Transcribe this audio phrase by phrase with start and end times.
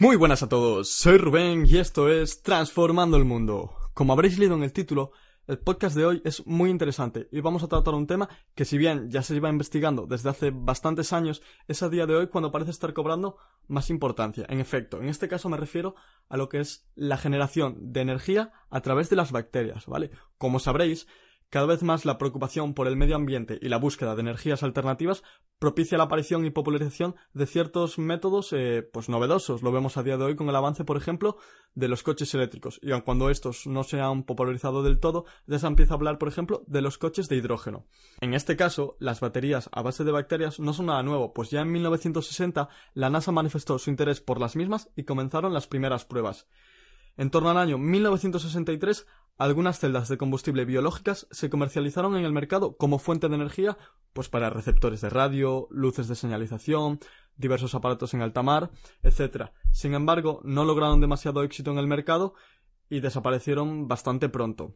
[0.00, 3.74] Muy buenas a todos, soy Rubén y esto es Transformando el Mundo.
[3.94, 5.10] Como habréis leído en el título,
[5.48, 8.78] el podcast de hoy es muy interesante y vamos a tratar un tema que si
[8.78, 12.52] bien ya se lleva investigando desde hace bastantes años, es a día de hoy cuando
[12.52, 14.46] parece estar cobrando más importancia.
[14.48, 15.96] En efecto, en este caso me refiero
[16.28, 20.12] a lo que es la generación de energía a través de las bacterias, ¿vale?
[20.38, 21.08] Como sabréis,
[21.50, 25.22] cada vez más la preocupación por el medio ambiente y la búsqueda de energías alternativas
[25.58, 29.62] propicia la aparición y popularización de ciertos métodos eh, pues novedosos.
[29.62, 31.36] Lo vemos a día de hoy con el avance, por ejemplo,
[31.74, 32.78] de los coches eléctricos.
[32.82, 36.18] Y aun cuando estos no se han popularizado del todo, ya se empieza a hablar,
[36.18, 37.86] por ejemplo, de los coches de hidrógeno.
[38.20, 41.62] En este caso, las baterías a base de bacterias no son nada nuevo, pues ya
[41.62, 46.46] en 1960 la NASA manifestó su interés por las mismas y comenzaron las primeras pruebas.
[47.16, 49.06] En torno al año 1963
[49.38, 53.78] algunas celdas de combustible biológicas se comercializaron en el mercado como fuente de energía,
[54.12, 56.98] pues para receptores de radio, luces de señalización,
[57.36, 58.70] diversos aparatos en alta mar,
[59.02, 59.50] etc.
[59.72, 62.34] Sin embargo, no lograron demasiado éxito en el mercado
[62.90, 64.74] y desaparecieron bastante pronto.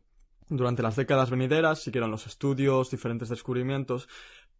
[0.48, 4.08] Durante las décadas venideras siguieron los estudios, diferentes descubrimientos,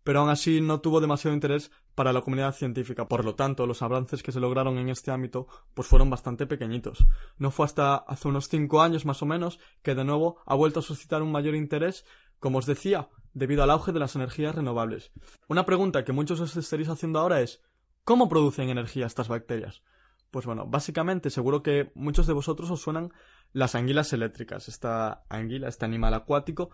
[0.05, 3.09] pero aún así no tuvo demasiado interés para la comunidad científica.
[3.09, 7.07] Por lo tanto, los avances que se lograron en este ámbito pues fueron bastante pequeñitos.
[7.39, 10.81] No fue hasta hace unos cinco años más o menos que de nuevo ha vuelto
[10.81, 12.05] a suscitar un mayor interés,
[12.39, 15.13] como os decía, debido al auge de las energías renovables.
[15.49, 17.63] Una pregunta que muchos os estaréis haciendo ahora es
[18.05, 19.83] ¿cómo producen energía estas bacterias?
[20.31, 23.13] Pues bueno, básicamente seguro que muchos de vosotros os suenan
[23.53, 26.71] las anguilas eléctricas, esta anguila, este animal acuático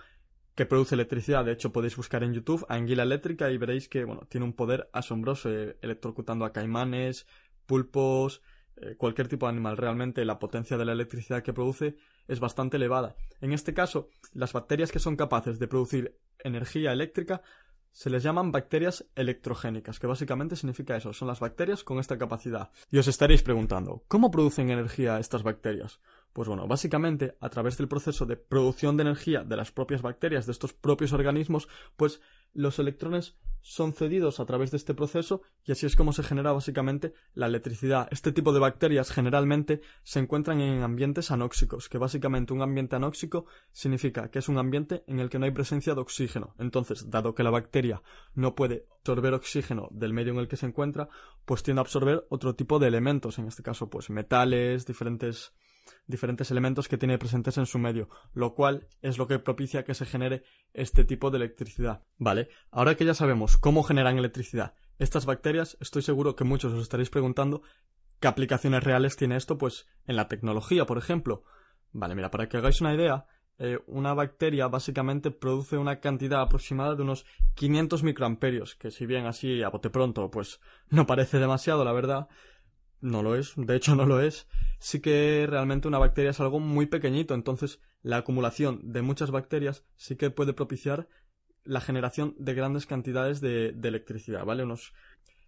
[0.58, 1.44] que produce electricidad.
[1.44, 4.90] De hecho, podéis buscar en YouTube Anguila Eléctrica y veréis que, bueno, tiene un poder
[4.92, 7.28] asombroso, eh, electrocutando a caimanes,
[7.64, 8.42] pulpos,
[8.74, 9.76] eh, cualquier tipo de animal.
[9.76, 11.94] Realmente la potencia de la electricidad que produce
[12.26, 13.14] es bastante elevada.
[13.40, 17.40] En este caso, las bacterias que son capaces de producir energía eléctrica
[17.92, 22.70] se les llaman bacterias electrogénicas, que básicamente significa eso, son las bacterias con esta capacidad.
[22.90, 26.00] Y os estaréis preguntando, ¿cómo producen energía estas bacterias?
[26.38, 30.46] Pues bueno, básicamente a través del proceso de producción de energía de las propias bacterias,
[30.46, 32.20] de estos propios organismos, pues
[32.54, 36.52] los electrones son cedidos a través de este proceso y así es como se genera
[36.52, 38.06] básicamente la electricidad.
[38.12, 43.46] Este tipo de bacterias generalmente se encuentran en ambientes anóxicos, que básicamente un ambiente anóxico
[43.72, 46.54] significa que es un ambiente en el que no hay presencia de oxígeno.
[46.60, 48.00] Entonces, dado que la bacteria
[48.34, 51.08] no puede absorber oxígeno del medio en el que se encuentra,
[51.44, 55.52] pues tiende a absorber otro tipo de elementos, en este caso pues metales, diferentes
[56.08, 59.94] diferentes elementos que tiene presentes en su medio, lo cual es lo que propicia que
[59.94, 60.42] se genere
[60.72, 62.02] este tipo de electricidad.
[62.16, 66.82] Vale, ahora que ya sabemos cómo generan electricidad estas bacterias, estoy seguro que muchos os
[66.82, 67.62] estaréis preguntando
[68.20, 71.44] qué aplicaciones reales tiene esto, pues en la tecnología, por ejemplo.
[71.92, 73.26] Vale, mira, para que hagáis una idea,
[73.58, 79.26] eh, una bacteria básicamente produce una cantidad aproximada de unos 500 microamperios, que si bien
[79.26, 80.60] así a bote pronto, pues
[80.90, 82.28] no parece demasiado, la verdad,
[83.00, 84.48] no lo es, de hecho no lo es,
[84.78, 89.84] sí que realmente una bacteria es algo muy pequeñito, entonces la acumulación de muchas bacterias
[89.96, 91.08] sí que puede propiciar
[91.64, 94.64] la generación de grandes cantidades de, electricidad, ¿vale?
[94.64, 94.94] Unos,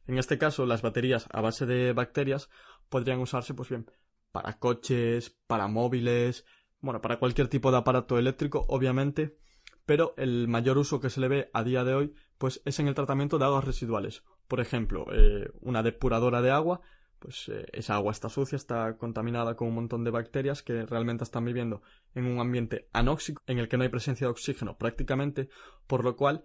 [0.06, 2.50] en este caso, las baterías a base de bacterias
[2.88, 3.90] podrían usarse, pues bien,
[4.32, 6.44] para coches, para móviles,
[6.80, 9.38] bueno, para cualquier tipo de aparato eléctrico, obviamente,
[9.86, 12.88] pero el mayor uso que se le ve a día de hoy, pues es en
[12.88, 14.22] el tratamiento de aguas residuales.
[14.46, 16.80] Por ejemplo, eh, una depuradora de agua
[17.20, 21.22] pues eh, esa agua está sucia, está contaminada con un montón de bacterias que realmente
[21.22, 21.82] están viviendo
[22.14, 25.48] en un ambiente anóxico en el que no hay presencia de oxígeno prácticamente,
[25.86, 26.42] por lo cual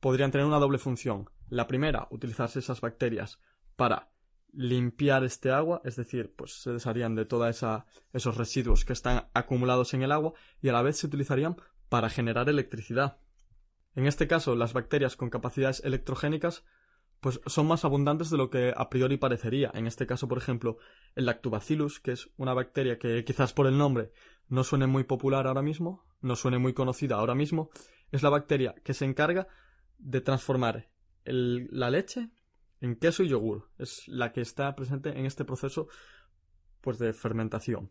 [0.00, 1.30] podrían tener una doble función.
[1.48, 3.38] La primera, utilizarse esas bacterias
[3.76, 4.10] para
[4.52, 7.62] limpiar este agua, es decir, pues se desharían de todos
[8.12, 11.56] esos residuos que están acumulados en el agua y a la vez se utilizarían
[11.88, 13.18] para generar electricidad.
[13.94, 16.64] En este caso, las bacterias con capacidades electrogénicas
[17.26, 19.72] pues son más abundantes de lo que a priori parecería.
[19.74, 20.78] En este caso, por ejemplo,
[21.16, 24.12] el Lactobacillus, que es una bacteria que quizás por el nombre
[24.46, 27.68] no suene muy popular ahora mismo, no suene muy conocida ahora mismo,
[28.12, 29.48] es la bacteria que se encarga
[29.98, 30.88] de transformar
[31.24, 32.30] la leche
[32.80, 33.72] en queso y yogur.
[33.76, 35.88] Es la que está presente en este proceso
[36.80, 37.90] pues de fermentación.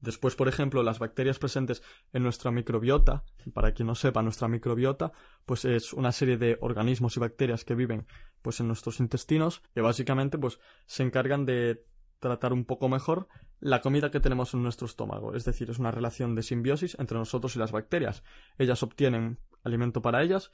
[0.00, 1.82] Después, por ejemplo, las bacterias presentes
[2.12, 5.12] en nuestra microbiota, para quien no sepa, nuestra microbiota,
[5.44, 8.06] pues es una serie de organismos y bacterias que viven
[8.42, 11.84] pues en nuestros intestinos, que básicamente pues se encargan de
[12.18, 13.28] tratar un poco mejor
[13.60, 15.34] la comida que tenemos en nuestro estómago.
[15.34, 18.22] Es decir, es una relación de simbiosis entre nosotros y las bacterias.
[18.58, 20.50] Ellas obtienen alimento para ellas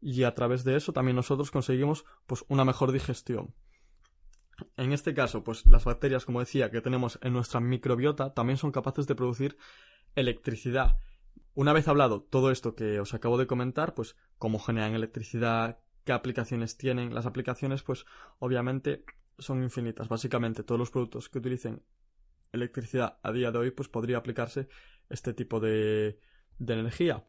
[0.00, 3.54] y a través de eso también nosotros conseguimos pues una mejor digestión.
[4.76, 8.72] En este caso, pues las bacterias, como decía, que tenemos en nuestra microbiota también son
[8.72, 9.56] capaces de producir
[10.14, 10.98] electricidad.
[11.54, 15.78] Una vez hablado todo esto que os acabo de comentar, pues cómo generan electricidad,
[16.10, 18.04] qué aplicaciones tienen, las aplicaciones, pues
[18.40, 19.04] obviamente
[19.38, 20.08] son infinitas.
[20.08, 21.84] Básicamente, todos los productos que utilicen
[22.50, 24.68] electricidad a día de hoy, pues podría aplicarse
[25.08, 26.18] este tipo de,
[26.58, 27.28] de energía.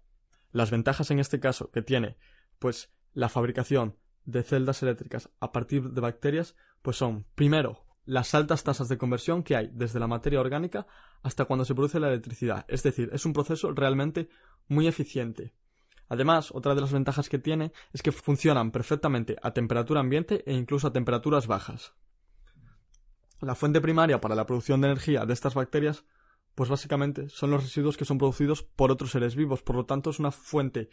[0.52, 2.18] Las ventajas en este caso que tiene,
[2.58, 8.64] pues la fabricación de celdas eléctricas a partir de bacterias, pues son, primero, las altas
[8.64, 10.88] tasas de conversión que hay desde la materia orgánica
[11.22, 12.66] hasta cuando se produce la electricidad.
[12.68, 14.28] Es decir, es un proceso realmente
[14.68, 15.54] muy eficiente.
[16.12, 20.54] Además, otra de las ventajas que tiene es que funcionan perfectamente a temperatura ambiente e
[20.54, 21.94] incluso a temperaturas bajas.
[23.40, 26.04] La fuente primaria para la producción de energía de estas bacterias,
[26.54, 30.10] pues básicamente son los residuos que son producidos por otros seres vivos, por lo tanto
[30.10, 30.90] es una fuente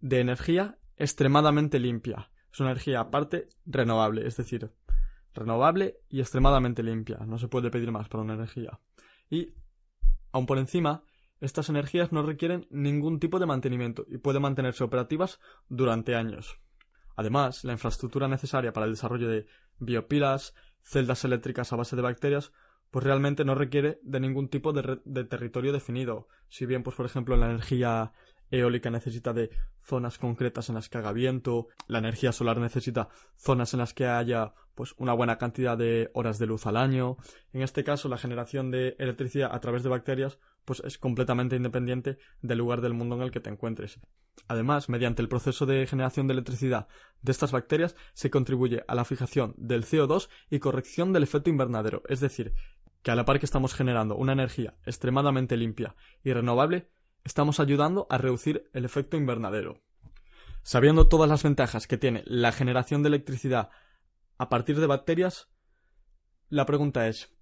[0.00, 2.30] de energía extremadamente limpia.
[2.52, 4.74] Es una energía aparte renovable, es decir,
[5.32, 7.16] renovable y extremadamente limpia.
[7.26, 8.78] No se puede pedir más para una energía.
[9.30, 9.54] Y,
[10.32, 11.02] aun por encima,
[11.44, 16.58] estas energías no requieren ningún tipo de mantenimiento y pueden mantenerse operativas durante años.
[17.16, 19.46] Además, la infraestructura necesaria para el desarrollo de
[19.78, 22.52] biopilas, celdas eléctricas a base de bacterias,
[22.90, 26.28] pues realmente no requiere de ningún tipo de, territorio definido.
[26.48, 28.12] Si bien, pues por ejemplo, la energía
[28.50, 29.50] eólica necesita de
[29.82, 34.06] zonas concretas en las que haga viento, la energía solar necesita zonas en las que
[34.06, 37.16] haya pues una buena cantidad de horas de luz al año.
[37.52, 42.18] En este caso, la generación de electricidad a través de bacterias pues es completamente independiente
[42.42, 44.00] del lugar del mundo en el que te encuentres.
[44.48, 46.88] Además, mediante el proceso de generación de electricidad
[47.22, 52.02] de estas bacterias se contribuye a la fijación del CO2 y corrección del efecto invernadero,
[52.08, 52.54] es decir,
[53.02, 56.88] que a la par que estamos generando una energía extremadamente limpia y renovable,
[57.22, 59.82] estamos ayudando a reducir el efecto invernadero.
[60.62, 63.68] Sabiendo todas las ventajas que tiene la generación de electricidad
[64.38, 65.48] a partir de bacterias,
[66.48, 67.34] la pregunta es,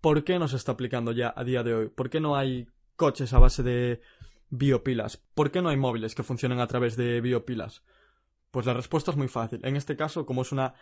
[0.00, 1.88] ¿por qué no se está aplicando ya a día de hoy?
[1.88, 4.00] ¿Por qué no hay coches a base de
[4.50, 5.18] biopilas?
[5.34, 7.82] ¿Por qué no hay móviles que funcionen a través de biopilas?
[8.50, 9.60] Pues la respuesta es muy fácil.
[9.64, 10.74] En este caso, como es una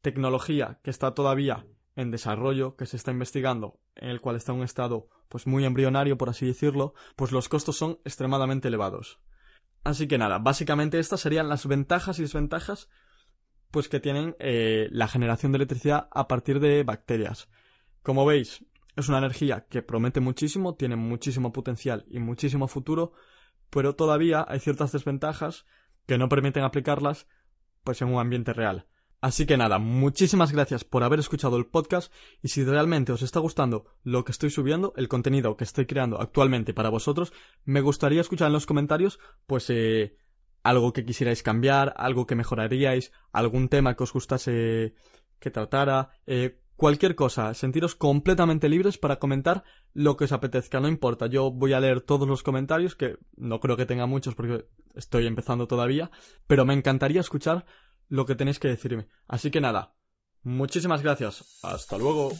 [0.00, 4.62] tecnología que está todavía en desarrollo, que se está investigando, en el cual está un
[4.62, 9.20] estado pues muy embrionario, por así decirlo, pues los costos son extremadamente elevados.
[9.84, 12.88] Así que nada, básicamente estas serían las ventajas y desventajas
[13.70, 17.48] pues que tienen eh, la generación de electricidad a partir de bacterias.
[18.02, 18.64] Como veis,
[18.96, 23.12] es una energía que promete muchísimo, tiene muchísimo potencial y muchísimo futuro,
[23.70, 25.66] pero todavía hay ciertas desventajas
[26.06, 27.26] que no permiten aplicarlas
[27.84, 28.86] pues en un ambiente real.
[29.20, 32.10] Así que nada, muchísimas gracias por haber escuchado el podcast
[32.42, 36.20] y si realmente os está gustando lo que estoy subiendo, el contenido que estoy creando
[36.20, 37.32] actualmente para vosotros,
[37.64, 40.16] me gustaría escuchar en los comentarios pues eh,
[40.62, 44.94] algo que quisierais cambiar, algo que mejoraríais, algún tema que os gustase
[45.38, 50.88] que tratara, eh, cualquier cosa, sentiros completamente libres para comentar lo que os apetezca, no
[50.88, 54.64] importa, yo voy a leer todos los comentarios, que no creo que tenga muchos porque
[54.94, 56.10] estoy empezando todavía,
[56.46, 57.66] pero me encantaría escuchar
[58.08, 59.08] lo que tenéis que decirme.
[59.28, 59.94] Así que nada,
[60.42, 61.60] muchísimas gracias.
[61.62, 62.32] Hasta luego.